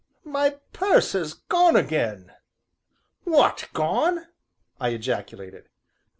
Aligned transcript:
"My 0.23 0.57
purse 0.73 1.11
has 1.11 1.35
gone 1.35 1.75
again!" 1.75 2.31
"What! 3.25 3.69
gone!" 3.71 4.25
I 4.79 4.89
ejaculated. 4.89 5.69